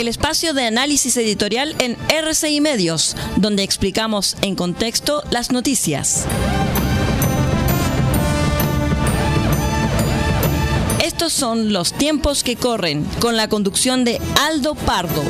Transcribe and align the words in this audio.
el 0.00 0.08
espacio 0.08 0.52
de 0.52 0.66
análisis 0.66 1.16
editorial 1.16 1.74
en 1.78 1.96
RCI 2.10 2.60
Medios, 2.60 3.16
donde 3.36 3.62
explicamos 3.62 4.36
en 4.42 4.54
contexto 4.54 5.22
las 5.30 5.52
noticias. 5.52 6.26
Estos 11.02 11.32
son 11.32 11.72
los 11.72 11.94
tiempos 11.94 12.44
que 12.44 12.56
corren, 12.56 13.04
con 13.20 13.38
la 13.38 13.48
conducción 13.48 14.04
de 14.04 14.20
Aldo 14.38 14.74
Pardo. 14.74 15.22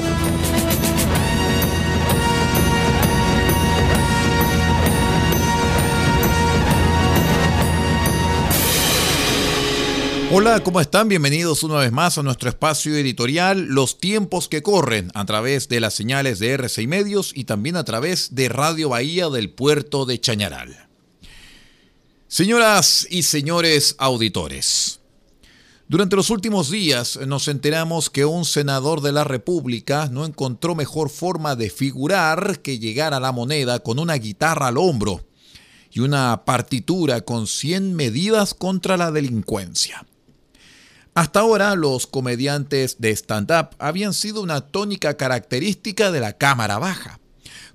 Hola, 10.32 10.58
¿cómo 10.64 10.80
están? 10.80 11.08
Bienvenidos 11.08 11.62
una 11.62 11.76
vez 11.76 11.92
más 11.92 12.18
a 12.18 12.22
nuestro 12.24 12.48
espacio 12.48 12.96
editorial 12.96 13.66
Los 13.66 14.00
tiempos 14.00 14.48
que 14.48 14.60
corren 14.60 15.12
a 15.14 15.24
través 15.24 15.68
de 15.68 15.78
las 15.78 15.94
señales 15.94 16.40
de 16.40 16.50
RCI 16.50 16.88
Medios 16.88 17.30
y 17.32 17.44
también 17.44 17.76
a 17.76 17.84
través 17.84 18.34
de 18.34 18.48
Radio 18.48 18.88
Bahía 18.88 19.28
del 19.28 19.50
puerto 19.50 20.04
de 20.04 20.20
Chañaral. 20.20 20.88
Señoras 22.26 23.06
y 23.08 23.22
señores 23.22 23.94
auditores, 23.98 24.98
durante 25.86 26.16
los 26.16 26.30
últimos 26.30 26.72
días 26.72 27.20
nos 27.24 27.46
enteramos 27.46 28.10
que 28.10 28.24
un 28.24 28.44
senador 28.44 29.02
de 29.02 29.12
la 29.12 29.22
República 29.22 30.08
no 30.10 30.24
encontró 30.24 30.74
mejor 30.74 31.08
forma 31.08 31.54
de 31.54 31.70
figurar 31.70 32.60
que 32.62 32.80
llegar 32.80 33.14
a 33.14 33.20
la 33.20 33.30
moneda 33.30 33.78
con 33.78 34.00
una 34.00 34.14
guitarra 34.14 34.66
al 34.66 34.78
hombro 34.78 35.24
y 35.92 36.00
una 36.00 36.44
partitura 36.44 37.20
con 37.20 37.46
100 37.46 37.94
medidas 37.94 38.54
contra 38.54 38.96
la 38.96 39.12
delincuencia. 39.12 40.04
Hasta 41.16 41.40
ahora 41.40 41.74
los 41.76 42.06
comediantes 42.06 42.96
de 42.98 43.10
stand-up 43.10 43.70
habían 43.78 44.12
sido 44.12 44.42
una 44.42 44.60
tónica 44.60 45.16
característica 45.16 46.12
de 46.12 46.20
la 46.20 46.34
Cámara 46.34 46.78
Baja, 46.78 47.20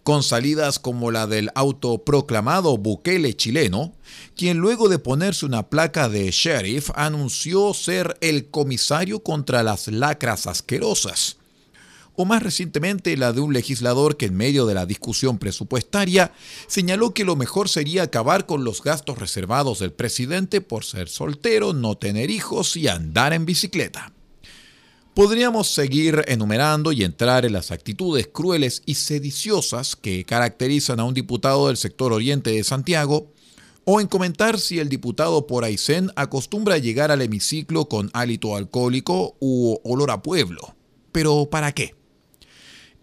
con 0.03 0.21
salidas 0.21 0.77
como 0.77 1.09
la 1.09 1.25
del 1.25 1.49
autoproclamado 1.55 2.77
Bukele 2.77 3.35
chileno, 3.35 3.93
quien 4.35 4.59
luego 4.59 4.89
de 4.89 4.99
ponerse 4.99 5.47
una 5.47 5.71
placa 5.71 6.07
de 6.07 6.29
sheriff 6.29 6.91
anunció 6.93 7.73
ser 7.73 8.15
el 8.21 8.51
comisario 8.51 9.23
contra 9.23 9.63
las 9.63 9.87
lacras 9.87 10.45
asquerosas 10.45 11.37
o 12.21 12.25
más 12.25 12.43
recientemente 12.43 13.17
la 13.17 13.33
de 13.33 13.41
un 13.41 13.51
legislador 13.51 14.15
que 14.15 14.27
en 14.27 14.37
medio 14.37 14.67
de 14.67 14.75
la 14.75 14.85
discusión 14.85 15.39
presupuestaria 15.39 16.31
señaló 16.67 17.15
que 17.15 17.25
lo 17.25 17.35
mejor 17.35 17.67
sería 17.67 18.03
acabar 18.03 18.45
con 18.45 18.63
los 18.63 18.83
gastos 18.83 19.17
reservados 19.17 19.79
del 19.79 19.91
presidente 19.91 20.61
por 20.61 20.85
ser 20.85 21.09
soltero, 21.09 21.73
no 21.73 21.97
tener 21.97 22.29
hijos 22.29 22.77
y 22.77 22.87
andar 22.87 23.33
en 23.33 23.47
bicicleta. 23.47 24.13
Podríamos 25.15 25.69
seguir 25.73 26.23
enumerando 26.27 26.91
y 26.91 27.03
entrar 27.03 27.43
en 27.43 27.53
las 27.53 27.71
actitudes 27.71 28.27
crueles 28.27 28.83
y 28.85 28.93
sediciosas 28.93 29.95
que 29.95 30.23
caracterizan 30.23 30.99
a 30.99 31.05
un 31.05 31.15
diputado 31.15 31.69
del 31.69 31.77
sector 31.77 32.13
oriente 32.13 32.51
de 32.51 32.63
Santiago, 32.63 33.33
o 33.83 33.99
en 33.99 34.05
comentar 34.05 34.59
si 34.59 34.77
el 34.77 34.89
diputado 34.89 35.47
por 35.47 35.63
Aysén 35.63 36.11
acostumbra 36.15 36.77
llegar 36.77 37.09
al 37.09 37.23
hemiciclo 37.23 37.85
con 37.85 38.11
hálito 38.13 38.55
alcohólico 38.55 39.37
u 39.39 39.79
olor 39.83 40.11
a 40.11 40.21
pueblo. 40.21 40.75
¿Pero 41.11 41.49
para 41.49 41.71
qué? 41.71 41.99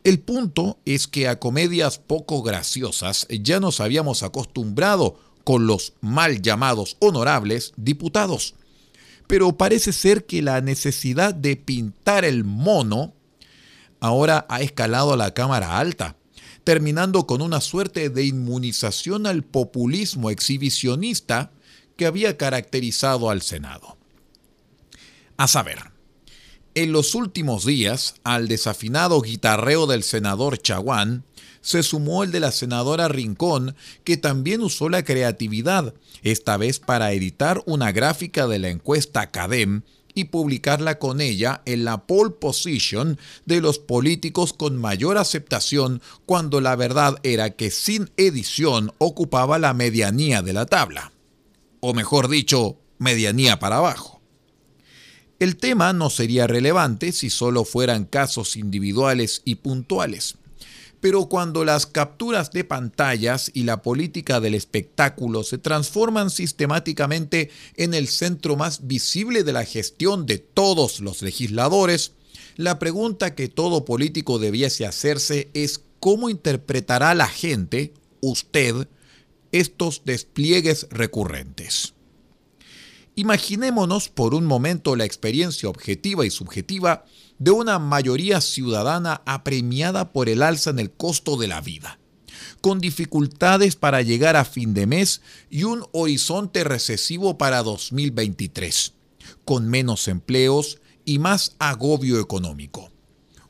El 0.08 0.20
punto 0.20 0.78
es 0.86 1.06
que 1.06 1.28
a 1.28 1.38
comedias 1.38 1.98
poco 1.98 2.42
graciosas 2.42 3.26
ya 3.28 3.60
nos 3.60 3.78
habíamos 3.78 4.22
acostumbrado 4.22 5.20
con 5.44 5.66
los 5.66 5.92
mal 6.00 6.40
llamados 6.40 6.96
honorables 6.98 7.74
diputados. 7.76 8.54
Pero 9.26 9.58
parece 9.58 9.92
ser 9.92 10.24
que 10.24 10.40
la 10.40 10.62
necesidad 10.62 11.34
de 11.34 11.56
pintar 11.56 12.24
el 12.24 12.44
mono 12.44 13.12
ahora 14.00 14.46
ha 14.48 14.62
escalado 14.62 15.12
a 15.12 15.18
la 15.18 15.34
Cámara 15.34 15.78
Alta, 15.78 16.16
terminando 16.64 17.26
con 17.26 17.42
una 17.42 17.60
suerte 17.60 18.08
de 18.08 18.24
inmunización 18.24 19.26
al 19.26 19.42
populismo 19.42 20.30
exhibicionista 20.30 21.52
que 21.98 22.06
había 22.06 22.38
caracterizado 22.38 23.28
al 23.28 23.42
Senado. 23.42 23.98
A 25.36 25.48
saber, 25.48 25.97
en 26.78 26.92
los 26.92 27.16
últimos 27.16 27.66
días, 27.66 28.14
al 28.22 28.46
desafinado 28.46 29.20
guitarreo 29.20 29.88
del 29.88 30.04
senador 30.04 30.58
Chaguán, 30.58 31.24
se 31.60 31.82
sumó 31.82 32.22
el 32.22 32.30
de 32.30 32.38
la 32.38 32.52
senadora 32.52 33.08
Rincón, 33.08 33.74
que 34.04 34.16
también 34.16 34.60
usó 34.60 34.88
la 34.88 35.04
creatividad, 35.04 35.94
esta 36.22 36.56
vez 36.56 36.78
para 36.78 37.12
editar 37.12 37.64
una 37.66 37.90
gráfica 37.90 38.46
de 38.46 38.60
la 38.60 38.68
encuesta 38.68 39.32
CADEM 39.32 39.82
y 40.14 40.26
publicarla 40.26 41.00
con 41.00 41.20
ella 41.20 41.62
en 41.64 41.84
la 41.84 42.06
pole 42.06 42.30
position 42.30 43.18
de 43.44 43.60
los 43.60 43.80
políticos 43.80 44.52
con 44.52 44.76
mayor 44.76 45.18
aceptación 45.18 46.00
cuando 46.26 46.60
la 46.60 46.76
verdad 46.76 47.18
era 47.24 47.50
que 47.50 47.72
sin 47.72 48.08
edición 48.16 48.92
ocupaba 48.98 49.58
la 49.58 49.74
medianía 49.74 50.42
de 50.42 50.52
la 50.52 50.66
tabla. 50.66 51.10
O 51.80 51.92
mejor 51.92 52.28
dicho, 52.28 52.78
medianía 52.98 53.58
para 53.58 53.78
abajo. 53.78 54.17
El 55.38 55.56
tema 55.56 55.92
no 55.92 56.10
sería 56.10 56.48
relevante 56.48 57.12
si 57.12 57.30
solo 57.30 57.64
fueran 57.64 58.04
casos 58.04 58.56
individuales 58.56 59.42
y 59.44 59.56
puntuales. 59.56 60.34
Pero 61.00 61.26
cuando 61.28 61.64
las 61.64 61.86
capturas 61.86 62.50
de 62.50 62.64
pantallas 62.64 63.52
y 63.54 63.62
la 63.62 63.82
política 63.82 64.40
del 64.40 64.54
espectáculo 64.54 65.44
se 65.44 65.58
transforman 65.58 66.30
sistemáticamente 66.30 67.50
en 67.76 67.94
el 67.94 68.08
centro 68.08 68.56
más 68.56 68.88
visible 68.88 69.44
de 69.44 69.52
la 69.52 69.64
gestión 69.64 70.26
de 70.26 70.38
todos 70.38 70.98
los 70.98 71.22
legisladores, 71.22 72.14
la 72.56 72.80
pregunta 72.80 73.36
que 73.36 73.46
todo 73.46 73.84
político 73.84 74.40
debiese 74.40 74.86
hacerse 74.86 75.50
es 75.54 75.80
cómo 76.00 76.30
interpretará 76.30 77.14
la 77.14 77.28
gente, 77.28 77.94
usted, 78.20 78.88
estos 79.52 80.02
despliegues 80.04 80.88
recurrentes. 80.90 81.94
Imaginémonos 83.18 84.10
por 84.10 84.32
un 84.32 84.46
momento 84.46 84.94
la 84.94 85.04
experiencia 85.04 85.68
objetiva 85.68 86.24
y 86.24 86.30
subjetiva 86.30 87.04
de 87.40 87.50
una 87.50 87.80
mayoría 87.80 88.40
ciudadana 88.40 89.22
apremiada 89.26 90.12
por 90.12 90.28
el 90.28 90.40
alza 90.40 90.70
en 90.70 90.78
el 90.78 90.92
costo 90.92 91.36
de 91.36 91.48
la 91.48 91.60
vida, 91.60 91.98
con 92.60 92.78
dificultades 92.78 93.74
para 93.74 94.02
llegar 94.02 94.36
a 94.36 94.44
fin 94.44 94.72
de 94.72 94.86
mes 94.86 95.20
y 95.50 95.64
un 95.64 95.84
horizonte 95.90 96.62
recesivo 96.62 97.38
para 97.38 97.64
2023, 97.64 98.94
con 99.44 99.68
menos 99.68 100.06
empleos 100.06 100.78
y 101.04 101.18
más 101.18 101.56
agobio 101.58 102.20
económico. 102.20 102.92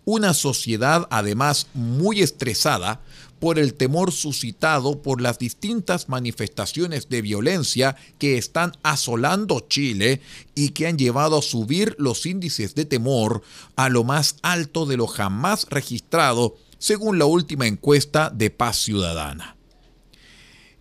Una 0.06 0.32
sociedad 0.32 1.06
además 1.10 1.66
muy 1.74 2.22
estresada 2.22 3.02
por 3.38 3.58
el 3.58 3.74
temor 3.74 4.12
suscitado 4.12 5.02
por 5.02 5.20
las 5.20 5.38
distintas 5.38 6.08
manifestaciones 6.08 7.08
de 7.08 7.22
violencia 7.22 7.96
que 8.18 8.38
están 8.38 8.72
asolando 8.82 9.60
Chile 9.68 10.20
y 10.54 10.70
que 10.70 10.86
han 10.86 10.98
llevado 10.98 11.38
a 11.38 11.42
subir 11.42 11.94
los 11.98 12.26
índices 12.26 12.74
de 12.74 12.84
temor 12.84 13.42
a 13.76 13.88
lo 13.88 14.04
más 14.04 14.36
alto 14.42 14.86
de 14.86 14.96
lo 14.96 15.06
jamás 15.06 15.66
registrado, 15.70 16.56
según 16.78 17.18
la 17.18 17.26
última 17.26 17.66
encuesta 17.66 18.30
de 18.30 18.50
Paz 18.50 18.78
Ciudadana. 18.78 19.57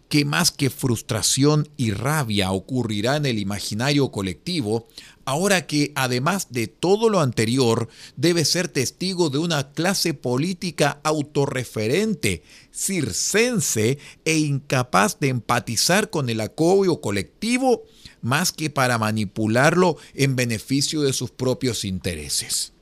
¿Qué 0.09 0.23
más 0.23 0.51
que 0.51 0.69
frustración 0.69 1.67
y 1.75 1.91
rabia 1.91 2.51
ocurrirá 2.51 3.17
en 3.17 3.25
el 3.25 3.39
imaginario 3.39 4.09
colectivo 4.09 4.87
ahora 5.25 5.67
que, 5.67 5.91
además 5.95 6.47
de 6.51 6.67
todo 6.67 7.09
lo 7.09 7.19
anterior, 7.19 7.89
debe 8.15 8.45
ser 8.45 8.69
testigo 8.69 9.29
de 9.29 9.39
una 9.39 9.73
clase 9.73 10.13
política 10.13 11.01
autorreferente, 11.03 12.43
circense 12.71 13.97
e 14.23 14.37
incapaz 14.37 15.19
de 15.19 15.27
empatizar 15.27 16.09
con 16.09 16.29
el 16.29 16.39
acobio 16.39 17.01
colectivo 17.01 17.83
más 18.21 18.53
que 18.53 18.69
para 18.69 18.97
manipularlo 18.97 19.97
en 20.13 20.37
beneficio 20.37 21.01
de 21.01 21.11
sus 21.11 21.31
propios 21.31 21.83
intereses. 21.83 22.76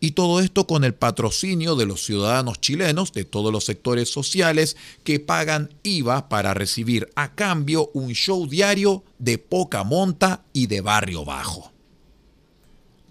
Y 0.00 0.12
todo 0.12 0.40
esto 0.40 0.66
con 0.66 0.84
el 0.84 0.94
patrocinio 0.94 1.76
de 1.76 1.86
los 1.86 2.04
ciudadanos 2.04 2.60
chilenos 2.60 3.12
de 3.12 3.24
todos 3.24 3.52
los 3.52 3.64
sectores 3.64 4.10
sociales 4.10 4.76
que 5.02 5.20
pagan 5.20 5.74
IVA 5.82 6.28
para 6.28 6.54
recibir 6.54 7.10
a 7.14 7.34
cambio 7.34 7.90
un 7.94 8.12
show 8.12 8.46
diario 8.46 9.04
de 9.18 9.38
poca 9.38 9.84
monta 9.84 10.44
y 10.52 10.66
de 10.66 10.80
barrio 10.80 11.24
bajo. 11.24 11.72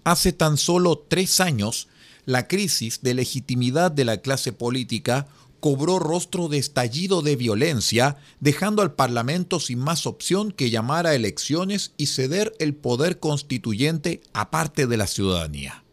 Hace 0.04 0.32
tan 0.32 0.56
solo 0.58 1.04
tres 1.08 1.40
años, 1.40 1.88
la 2.26 2.46
crisis 2.46 3.00
de 3.02 3.14
legitimidad 3.14 3.90
de 3.90 4.04
la 4.04 4.18
clase 4.18 4.52
política 4.52 5.26
cobró 5.60 5.98
rostro 5.98 6.48
de 6.48 6.58
estallido 6.58 7.22
de 7.22 7.36
violencia, 7.36 8.18
dejando 8.38 8.82
al 8.82 8.92
Parlamento 8.92 9.60
sin 9.60 9.78
más 9.78 10.06
opción 10.06 10.52
que 10.52 10.68
llamar 10.68 11.06
a 11.06 11.14
elecciones 11.14 11.92
y 11.96 12.06
ceder 12.06 12.54
el 12.58 12.74
poder 12.74 13.18
constituyente 13.18 14.20
a 14.34 14.50
parte 14.50 14.86
de 14.86 14.98
la 14.98 15.06
ciudadanía 15.06 15.83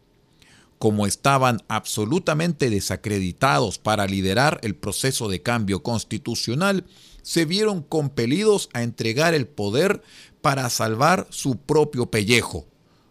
como 0.82 1.06
estaban 1.06 1.62
absolutamente 1.68 2.68
desacreditados 2.68 3.78
para 3.78 4.08
liderar 4.08 4.58
el 4.64 4.74
proceso 4.74 5.28
de 5.28 5.40
cambio 5.40 5.84
constitucional, 5.84 6.86
se 7.22 7.44
vieron 7.44 7.82
compelidos 7.82 8.68
a 8.72 8.82
entregar 8.82 9.32
el 9.32 9.46
poder 9.46 10.02
para 10.40 10.68
salvar 10.70 11.28
su 11.30 11.60
propio 11.60 12.10
pellejo, 12.10 12.66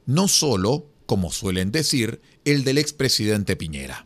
no 0.05 0.27
solo 0.27 0.87
como 1.05 1.31
suelen 1.31 1.71
decir, 1.71 2.21
el 2.43 2.65
del 2.65 2.77
expresidente 2.77 3.55
Piñera. 3.55 4.05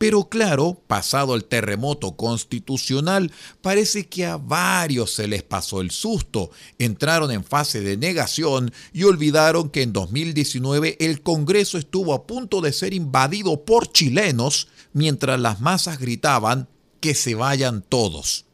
Pero 0.00 0.30
claro, 0.30 0.82
pasado 0.86 1.34
el 1.34 1.44
terremoto 1.44 2.16
constitucional, 2.16 3.30
parece 3.60 4.08
que 4.08 4.24
a 4.24 4.38
varios 4.38 5.12
se 5.12 5.28
les 5.28 5.42
pasó 5.42 5.82
el 5.82 5.90
susto, 5.90 6.50
entraron 6.78 7.30
en 7.30 7.44
fase 7.44 7.82
de 7.82 7.98
negación 7.98 8.72
y 8.94 9.02
olvidaron 9.02 9.68
que 9.68 9.82
en 9.82 9.92
2019 9.92 10.96
el 11.00 11.20
Congreso 11.20 11.76
estuvo 11.76 12.14
a 12.14 12.26
punto 12.26 12.62
de 12.62 12.72
ser 12.72 12.94
invadido 12.94 13.66
por 13.66 13.92
chilenos 13.92 14.68
mientras 14.94 15.38
las 15.38 15.60
masas 15.60 15.98
gritaban 15.98 16.66
que 17.00 17.14
se 17.14 17.34
vayan 17.34 17.84
todos. 17.86 18.46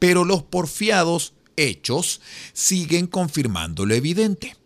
Pero 0.00 0.24
los 0.24 0.42
porfiados 0.42 1.34
hechos 1.54 2.20
siguen 2.52 3.06
confirmando 3.06 3.86
lo 3.86 3.94
evidente. 3.94 4.56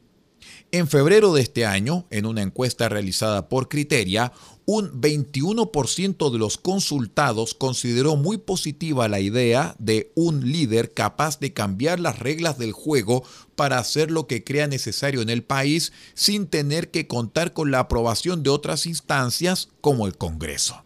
En 0.72 0.88
febrero 0.88 1.32
de 1.32 1.42
este 1.42 1.64
año, 1.64 2.06
en 2.10 2.26
una 2.26 2.42
encuesta 2.42 2.88
realizada 2.88 3.48
por 3.48 3.68
Criteria, 3.68 4.32
un 4.66 5.00
21% 5.00 6.30
de 6.30 6.38
los 6.38 6.58
consultados 6.58 7.54
consideró 7.54 8.16
muy 8.16 8.36
positiva 8.36 9.08
la 9.08 9.20
idea 9.20 9.76
de 9.78 10.10
un 10.16 10.50
líder 10.50 10.92
capaz 10.92 11.38
de 11.38 11.52
cambiar 11.52 12.00
las 12.00 12.18
reglas 12.18 12.58
del 12.58 12.72
juego 12.72 13.22
para 13.54 13.78
hacer 13.78 14.10
lo 14.10 14.26
que 14.26 14.42
crea 14.42 14.66
necesario 14.66 15.22
en 15.22 15.30
el 15.30 15.44
país 15.44 15.92
sin 16.14 16.48
tener 16.48 16.90
que 16.90 17.06
contar 17.06 17.52
con 17.52 17.70
la 17.70 17.78
aprobación 17.78 18.42
de 18.42 18.50
otras 18.50 18.86
instancias 18.86 19.68
como 19.80 20.08
el 20.08 20.16
Congreso. 20.16 20.84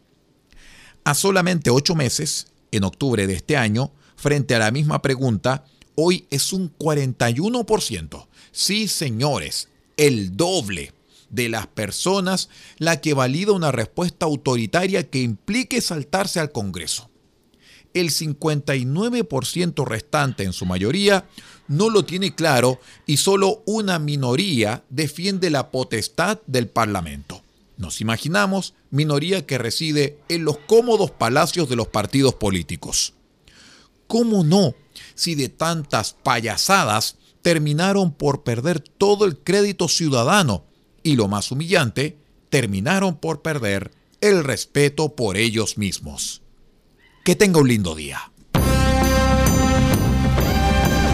A 1.05 1.15
solamente 1.15 1.71
ocho 1.71 1.94
meses, 1.94 2.49
en 2.73 2.85
octubre 2.85 3.27
de 3.27 3.32
este 3.32 3.56
año, 3.56 3.93
frente 4.15 4.55
a 4.55 4.59
la 4.59 4.71
misma 4.71 5.00
pregunta, 5.00 5.65
hoy 5.94 6.27
es 6.31 6.53
un 6.53 6.71
41%. 6.77 8.27
Sí, 8.53 8.88
señores, 8.88 9.69
el 9.97 10.37
doble 10.37 10.93
de 11.31 11.49
las 11.49 11.67
personas 11.67 12.49
la 12.79 13.00
que 13.00 13.15
valida 13.15 13.53
una 13.53 13.73
respuesta 13.73 14.27
autoritaria 14.27 15.09
que 15.09 15.23
implique 15.23 15.81
saltarse 15.81 16.41
al 16.41 16.53
Congreso. 16.53 17.11
El 17.94 18.11
59% 18.11 19.85
restante 19.85 20.44
en 20.44 20.53
su 20.53 20.67
mayoría 20.67 21.27
no 21.67 21.91
lo 21.91 22.05
tiene 22.05 22.35
claro 22.35 22.81
y 23.06 23.17
solo 23.17 23.62
una 23.67 23.99
minoría 23.99 24.85
defiende 24.91 25.50
la 25.50 25.71
potestad 25.71 26.38
del 26.47 26.69
Parlamento. 26.69 27.43
Nos 27.77 28.00
imaginamos 28.00 28.75
minoría 28.91 29.47
que 29.47 29.59
reside 29.59 30.19
en 30.29 30.44
los 30.44 30.59
cómodos 30.59 31.11
palacios 31.11 31.69
de 31.69 31.77
los 31.77 31.88
partidos 31.88 32.35
políticos. 32.35 33.15
¿Cómo 34.06 34.44
no? 34.44 34.75
Si 35.15 35.35
de 35.35 35.49
tantas 35.49 36.12
payasadas 36.12 37.17
terminaron 37.43 38.12
por 38.12 38.43
perder 38.43 38.81
todo 38.81 39.25
el 39.25 39.38
crédito 39.38 39.88
ciudadano 39.88 40.65
y 41.02 41.17
lo 41.17 41.29
más 41.29 41.50
humillante, 41.50 42.19
terminaron 42.49 43.17
por 43.17 43.43
perder 43.43 43.93
el 44.20 44.44
respeto 44.44 45.14
por 45.14 45.37
ellos 45.37 45.79
mismos. 45.79 46.43
Que 47.25 47.37
tenga 47.37 47.61
un 47.61 47.69
lindo 47.69 47.94
día. 47.94 48.31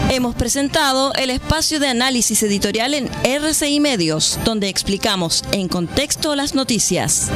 Hemos 0.09 0.35
presentado 0.35 1.13
el 1.13 1.29
espacio 1.29 1.79
de 1.79 1.89
análisis 1.89 2.41
editorial 2.41 2.93
en 2.93 3.09
RCI 3.23 3.79
Medios, 3.81 4.39
donde 4.45 4.69
explicamos 4.69 5.43
en 5.51 5.67
contexto 5.67 6.33
las 6.35 6.55
noticias. 6.55 7.29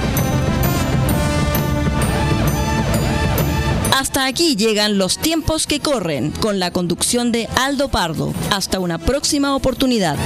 Hasta 3.94 4.25
aquí 4.25 4.56
llegan 4.56 4.97
los 4.97 5.19
tiempos 5.19 5.68
que 5.68 5.80
corren 5.80 6.31
con 6.31 6.59
la 6.59 6.71
conducción 6.71 7.31
de 7.31 7.47
Aldo 7.56 7.89
Pardo. 7.89 8.33
Hasta 8.50 8.80
una 8.80 8.97
próxima 8.97 9.56
oportunidad. 9.56 10.18